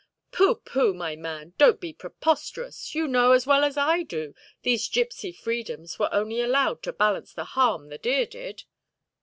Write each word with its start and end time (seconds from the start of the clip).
"Pooh, 0.31 0.55
pooh, 0.55 0.95
my 0.95 1.15
man, 1.15 1.53
donʼt 1.59 1.79
be 1.79 1.93
preposterous: 1.93 2.95
you 2.95 3.07
know, 3.07 3.33
as 3.33 3.45
well 3.45 3.63
as 3.63 3.77
I 3.77 4.01
do, 4.01 4.33
these 4.63 4.89
gipsy 4.89 5.31
freedoms 5.31 5.99
were 5.99 6.09
only 6.11 6.41
allowed 6.41 6.81
to 6.81 6.93
balance 6.93 7.33
the 7.35 7.43
harm 7.45 7.89
the 7.89 7.99
deer 7.99 8.25
did". 8.25 8.63